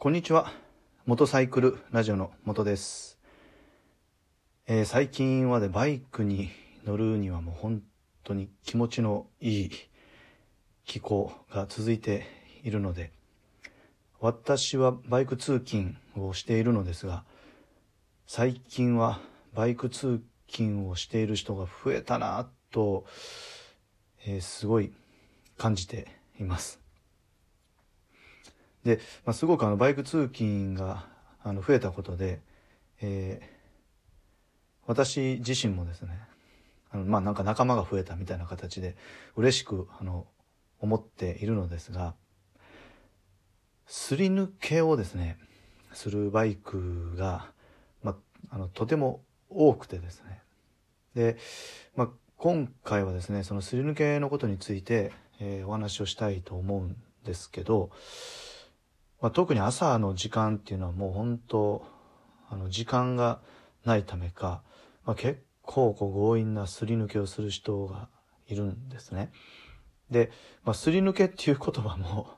[0.00, 0.52] こんにちは。
[1.06, 3.18] モトサイクルラジオの元です。
[4.68, 6.50] えー最近はね、バイクに
[6.86, 7.82] 乗るにはもう本
[8.22, 9.70] 当に気持ちのいい
[10.84, 12.28] 気候が続いて
[12.62, 13.10] いるので、
[14.20, 17.24] 私はバイク通勤をしているのですが、
[18.24, 19.18] 最近は
[19.52, 23.04] バイク通勤をしている人が増えたなと、
[24.24, 24.92] えーすごい
[25.56, 26.06] 感じて
[26.38, 26.87] います。
[28.84, 31.06] で、まあ、すごくあのバイク通勤が
[31.42, 32.40] あの増えたことで、
[33.00, 33.58] えー
[34.88, 36.18] 私自身もですね
[36.90, 38.96] あのまあなんか仲間が増えたみたいな形で
[39.36, 40.26] 嬉しくあの
[40.80, 42.14] 思っているのですが
[43.86, 45.36] すり抜けをですね
[45.92, 47.50] するバイクが、
[48.02, 48.12] ま
[48.50, 49.20] あ、あのとても
[49.50, 50.40] 多くてですね。
[51.14, 51.36] で、
[51.94, 57.90] まあ、今回はですねそのすり抜けのことについて、えーお話をしたいと思うんですけど、
[59.20, 61.84] まあ、特に朝の時間っていうのはもう本当
[62.48, 63.40] あの時間が
[63.84, 64.62] ないためか、
[65.04, 68.08] まあ、結構こう強引なすり抜けをする人が
[68.46, 69.32] いるんですね。
[70.10, 70.30] で、
[70.64, 72.30] まあ、すり抜けっていう言葉も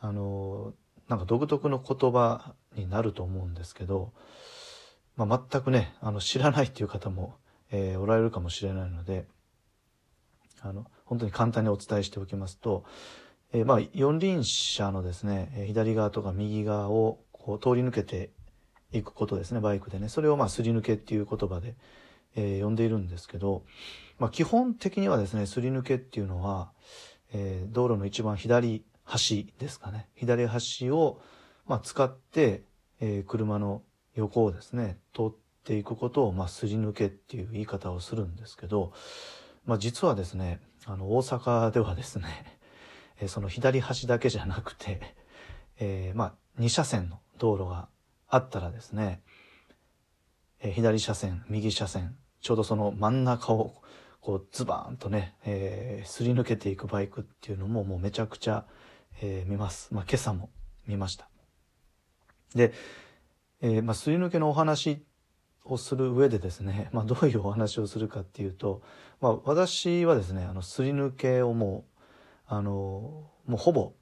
[0.00, 0.74] あの
[1.08, 4.12] なんか独特の言葉になると思うんですけど、
[5.16, 7.36] まあ、全くねあの知らないっていう方も、
[7.70, 9.26] えーおられるかもしれないので
[10.60, 12.84] あの本当に簡単にお伝えしておきますと、
[13.54, 18.30] えーまあ四輪車のですね左側とか右側をこう通り抜けて
[18.92, 20.08] いくことですねバイクでね。
[20.08, 21.76] それをまあすり抜けっていう言葉で、
[22.36, 23.64] えー呼んでいるんですけど、
[24.18, 26.72] まあ、基本的にはですねすり抜けっていうのは、
[27.32, 30.08] えー道路の一番左端ですかね。
[30.14, 31.20] 左端を、
[31.66, 32.64] まあ、使って、
[33.00, 33.82] えー車の
[34.16, 35.32] 横をですね通っ
[35.64, 38.92] ていくことを、まあ、すり抜けっていう言い方をするんですけど、
[39.64, 42.24] まあ、実はですねあの大阪ではですね、
[43.20, 45.00] えその左端だけじゃなくて、
[45.78, 47.88] えーまあ、2車線の道路が
[48.28, 49.22] あったらですね、
[50.60, 53.82] えー左車線右車線ちょうどその真ん中を
[54.20, 58.66] こうズバーンとね、えーすり抜けていくバイクっていうのももうめちゃくちゃ、
[59.20, 59.92] えー見ます。
[59.92, 60.50] まあ、今朝も
[60.86, 61.28] 見ました。
[62.54, 62.72] で、
[63.60, 65.04] えーまあ、すり抜けのお話
[65.64, 68.82] をする上でですね、まあ、どういうお話をするかっていうと、
[69.20, 71.93] まあ、私はですねあのすり抜けをもう
[72.46, 72.70] あの
[73.46, 73.92] もうほぼ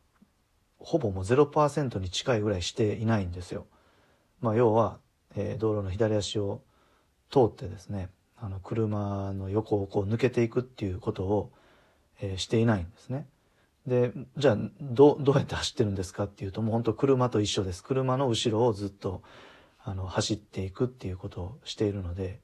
[0.79, 3.67] ほぼもう0%に近いぐらいしていないんですよ。
[4.41, 4.99] まあ、要は、
[5.37, 6.63] えー道路の左足を
[7.31, 11.53] 通ってですねあの車の横をこう抜けていくっていうことを、
[12.21, 13.27] えーしていないんですね。
[13.87, 19.23] でじゃあどうどうやって走ってるんですかっていうともう本当車と一緒です車の後ろをずっと
[19.85, 22.41] あの走っていくっていうことをしているので、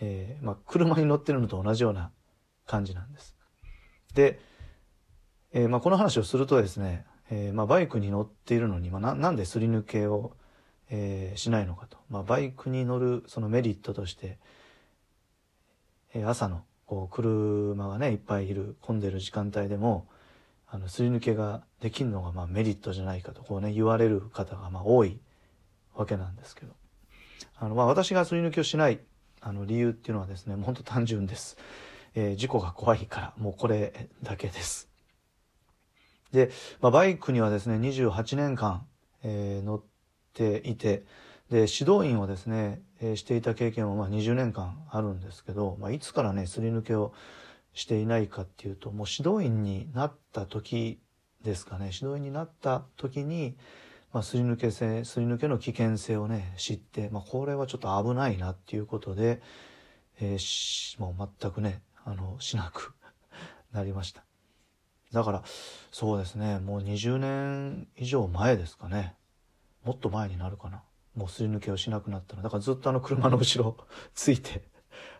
[0.00, 2.12] えーまあ、車に乗ってるのと同じような
[2.66, 3.36] 感じなんです。
[4.14, 4.38] で、
[5.56, 10.32] えーまあ、この話をするとですね、えーまあ、バイクに乗っているのに、まあ、ななんですり抜けを、
[10.90, 14.38] えーしないのかと、まあ、バイクに乗るそのメリットとして、
[16.12, 20.06] え朝のこう車がねいっぱいいる混んでる時間帯でも
[20.68, 25.18] あのすり抜けができるのがまあメリットじゃないかとこうね言われる方がまあ多い
[25.94, 26.72] わけなんですけど。
[27.58, 29.00] あのまあ私がすり抜けをしない
[29.40, 31.56] あの理由っていうのはですねもう本当単純です、
[32.14, 34.95] えー事故が怖いからもうこれだけです。
[36.36, 36.50] で、
[36.82, 38.86] まあ、バイクにはですね28年間、
[39.24, 39.82] えー乗っ
[40.34, 41.06] ていて
[41.50, 47.14] で指導員をですね、えーしていた経験はまあ20年間あるんですけど、まあ、いつからねすり抜けを
[47.72, 51.00] していないかっていうともう指導員になった時
[51.42, 53.56] ですかね指導員になった時に、
[54.12, 59.40] まあ、すり抜け性すり抜けの危険性をね知って、まあ、これはちょっと危ないなっていうことで、
[60.20, 62.92] えーもう全くねあのしなく
[63.72, 64.25] なりました。
[65.16, 65.42] だから
[65.90, 66.58] そうですね。
[66.58, 69.14] もう20年以上前ですかね。
[69.82, 70.82] もっと前になるかな。
[71.16, 72.42] もうすり抜けをしなくなったの。
[72.42, 73.76] だからずっとあの車の後ろ
[74.14, 74.62] ついて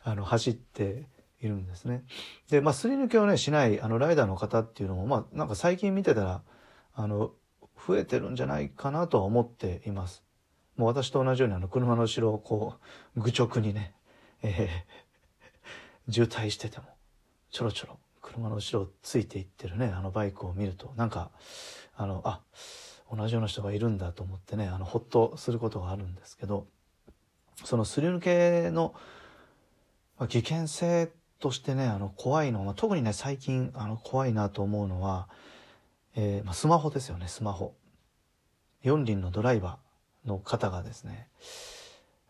[0.04, 1.06] あの走って
[1.40, 2.04] いるんですね。
[2.50, 6.42] でまあすり抜けをねしないあのライダーの方っていうのもまあなんか最近見てたら
[6.92, 7.32] あの
[7.86, 10.22] 増えてるんじゃないかなとは思っています。
[10.76, 12.74] もう私と同じようにあの車の後ろをこ
[13.16, 13.94] う愚直にね、
[14.42, 15.06] えー
[16.08, 16.84] 渋滞してても
[17.50, 17.98] ちょろちょろ
[18.36, 20.92] 車の後ろついていってるねあのバイクを見ると。
[20.96, 21.30] なんか
[21.96, 22.40] あのあ
[23.10, 26.66] 同じような人がいるんだと思ってねあのほっとすることがあるんですけど
[27.64, 28.94] そのすり抜けの
[30.18, 35.28] ま危険性としてねあの怖いのは、特にね最近あの怖いなと思うのは、
[36.14, 37.74] えーまあ、スマホですよねスマホ。
[38.82, 41.28] 四輪のドライバーの方がですね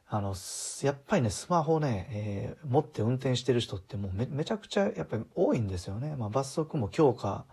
[0.08, 0.34] あの
[0.82, 7.44] やっぱりねスマホね、えー持って運転してる人ってもうめめちゃくちゃやっぱり多いんですよね、まあ、罰則も強化、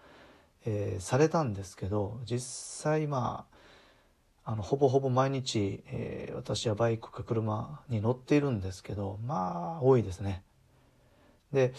[0.66, 2.40] えーされたんですけど実
[2.84, 3.46] 際ま
[4.46, 10.44] あのほぼほぼ毎日、えー、私はバイクか車に乗っているんですけどまあ多いですね。
[11.54, 11.74] で、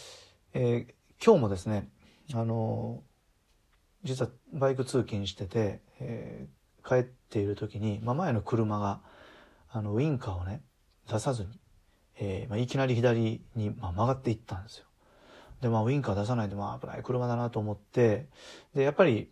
[0.55, 0.95] えー、
[1.25, 1.89] 今日もですね
[2.33, 3.03] あの
[4.03, 9.01] 実はバイク通勤してて、えー、帰っている時に、まあ、前の車が
[9.75, 10.63] あのウインカーをね
[11.11, 11.49] 出さずに、
[12.17, 14.87] えーまあ、いきなり左に、まあ、曲がっていったんですよ。
[15.61, 18.29] でまあウインカー出さないで、まあ、危ない車だなと思って
[18.73, 19.31] でやっぱり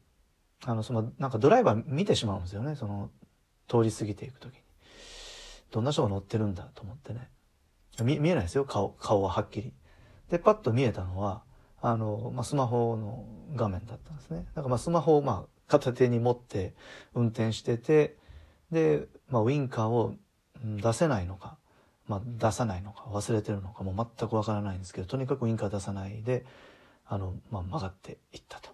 [0.64, 2.74] あのそのなんかドライバー見てしまうんですよね。
[2.74, 3.10] その
[3.68, 4.60] 通り過ぎていく時に。
[5.70, 7.30] どんな人が乗ってるんだと思ってね。
[8.02, 8.64] 見見えないですよ。
[8.64, 9.72] 顔顔ははっきり。
[10.28, 11.44] でパッと見えたのは
[11.80, 13.24] あの、まあ、スマホの
[13.54, 14.46] 画面だったんですね。
[14.54, 16.74] だからまスマホをまあ片手に持って
[17.14, 18.16] 運転してて
[18.72, 20.14] で、まあ、ウインカーを
[20.64, 21.56] 出せないのか、
[22.08, 26.44] まあ、出さないのか忘れてるのかもう全くわからないんですけどとにかくインカー出さないで
[27.06, 28.70] あの、まあ、曲がっていったと。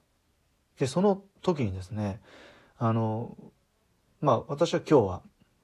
[0.78, 2.20] でその時にですね
[2.78, 3.36] あの
[4.20, 5.22] まあ私は今日は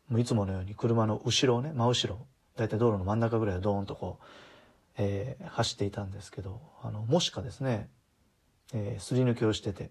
[0.08, 4.24] もういつものように車の後ろをね真後ろ大体道路の真ん中ぐらいをドーンとこう、
[4.98, 7.88] えー、走っていたんですけどあのもしかですね、
[8.72, 9.90] えー、すり抜けをしてて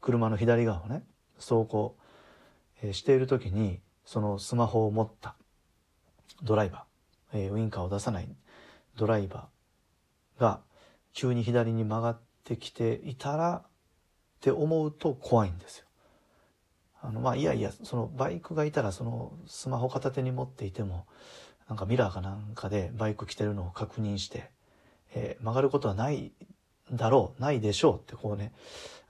[0.00, 1.02] 車の左側をね
[1.36, 1.96] 走行、
[2.82, 5.36] えー、している時にそのスマホを持った
[6.42, 8.28] ドライバー、えー、ウインカーを出さない
[8.96, 10.60] ドライバーが
[11.12, 13.70] 急に左に曲がってきていたらっ
[14.40, 15.86] て思うと怖いんですよ。
[17.02, 21.06] あのまあいやいやそのバイクがいたらそのスマホ片手に持っていても
[21.68, 24.50] なんかミラーかなんかでバイク来てるのを確認して、
[25.14, 26.32] えー、曲がることはない
[26.92, 28.52] だろうないでしょうってこうね、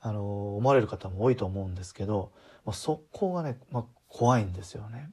[0.00, 0.22] あのー、
[0.56, 2.32] 思われる方も多いと思うんですけど、
[2.64, 5.10] まあ、そこがね、まあ、怖いんですよね。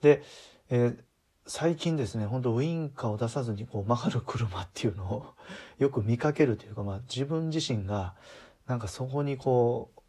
[0.00, 0.22] で、
[0.70, 0.98] えー、
[1.46, 5.26] 最近ですね本当ウインカーを出さずにこう曲がる車っていうのを
[5.78, 8.14] よく見かけるというか、まあ、自分自身が
[8.66, 10.00] なんかそこにこう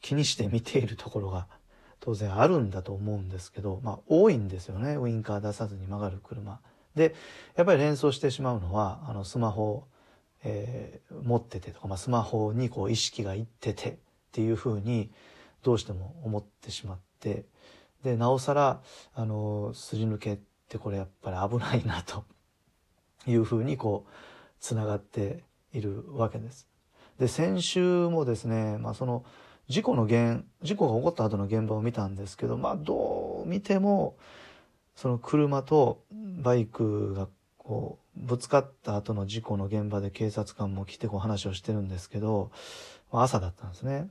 [0.00, 1.46] 気にして見ているところが
[2.00, 4.96] 当然あるんだと思うんですけど、まあ多いんですよね。
[4.96, 6.60] ウインカー出さずに曲がる車。
[6.94, 7.14] で、
[7.56, 9.84] やっぱり連想してしまうのは、あのスマホ、
[10.42, 13.96] えー、持っててとか、まあ、スマホにこう意識がいっててっ
[14.32, 15.10] ていうふうに
[15.62, 17.44] どうしても思ってしまって、
[18.02, 18.82] で、なおさら、
[19.14, 20.38] あの、すり抜けっ
[20.68, 22.24] てこれやっぱり危ないなと
[23.26, 24.12] いうふうにこう、
[24.60, 26.68] つながっているわけです。
[27.18, 29.24] で先週もですね、まあ、その
[29.68, 34.16] 事故の現事故が起こった後の現場を見たんですけど、まあ、どう見ても
[34.96, 36.02] その車と
[36.42, 42.50] バイクがこうぶつかった後の事故の現場で警察官も来てこう話をしてるんですけど、
[43.12, 44.08] 朝だったんですね。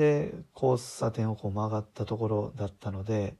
[0.00, 3.34] で交差点をこう曲がったところだったので、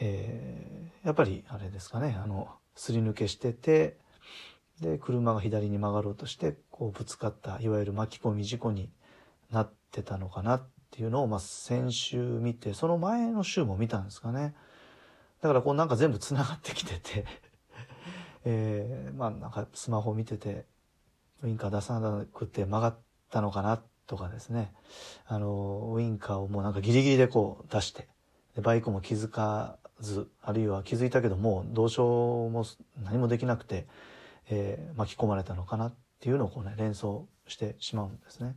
[0.00, 3.98] えー、やっぱりあれですかねあのすり抜けしてて
[4.80, 8.88] で車が左に曲がろうとしてこうぶつかったいわゆる巻き込み事故に
[9.50, 14.54] なってたのかなっていうのを、まあ、先週見てその前の週も見たんですかね。
[15.42, 17.26] だからこうなんか全部つながってきてて
[18.46, 20.64] えー、まあなんかスマホ見てて
[21.42, 22.98] ウインカー出さなくて曲がっ
[23.30, 24.72] たのかなってとかですね
[25.26, 28.08] あのウインカーをもうなんかギリギリでこう出して
[28.54, 32.64] でバイクも気づかずあるいは気づいたけどもうどうしようも
[33.02, 33.86] 何もできなくて
[34.50, 38.54] えー、巻き込まれたのかなっていうのをこうね連想してしまうんですね。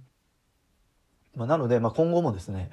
[1.35, 2.69] まあ、なので、まあ、今後もですね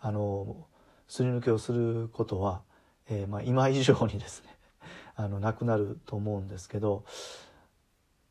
[0.00, 0.66] あの
[1.08, 2.62] すり抜けをすることは、
[3.08, 4.48] えー、まあ今以上にですね
[5.14, 7.04] あのなくなると思うんですけど、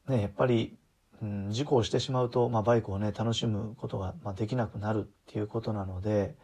[0.07, 0.77] ね、やっぱり、
[1.21, 6.35] うん、事故をしてしまうと、まあ、バイクをね楽しむことが、まあ、できなくなるっていうことなので、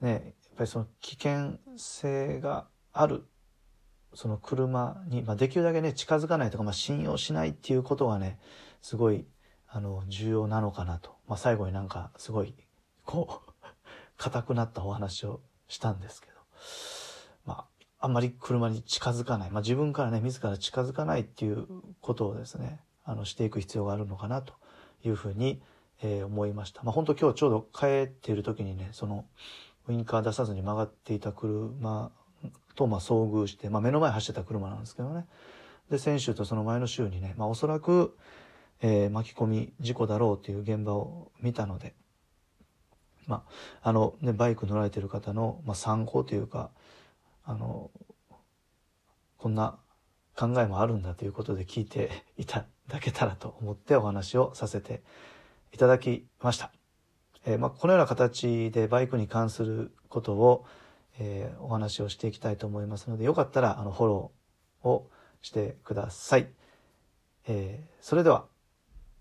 [0.00, 0.22] ね、やっ
[0.56, 3.24] ぱりその危険性がある
[4.14, 8.38] その車に、まあ、できるだけね近づかないとか、まあ、信用しないっていうことがね
[8.82, 9.26] すごい
[9.68, 12.54] あの重要なのかなと、まあ、最後になんかすごい
[13.04, 13.52] こう
[14.16, 16.32] 硬くなったお話をしたんですけど、
[17.44, 17.66] まあ、
[18.00, 21.68] あんまり車に近づかない、まあ、自分からね自ら近づかないっていう
[22.00, 22.80] ことをですね
[23.10, 24.54] あのしていく必要があるのかなと
[25.04, 25.60] いうふうに、
[26.00, 26.84] えー、思いました。
[26.84, 29.24] まあ、本当今日ちょうど帰っている時にねその
[29.88, 32.12] ウインカー出さずに曲がっていた車
[32.76, 35.26] とま遭遇して、まあ、目の前走ってた車なんですけどね
[35.90, 38.16] で先週とその前の週にね、まあ、おそらく、
[38.80, 41.94] えー、巻き込み事故だろうという現場を見たので、
[43.26, 43.42] ま
[43.82, 46.70] ああのね、バイク乗られてる方の、ま、参考というか
[47.44, 47.90] あの
[49.36, 49.78] こんな
[50.40, 55.02] 考えもあるんだということで聞いていただけたらと思ってお話をさせて
[55.74, 56.72] いただきました。
[57.44, 60.64] えーまあ、このような形でバイクに関することを、
[61.18, 65.10] えー、お話をしていきたいと思いますので、よかったら、あの、フォローを
[65.42, 66.48] してください。
[67.46, 68.46] えー、それでは、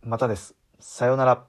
[0.01, 0.55] またです。
[0.79, 1.48] さようなら。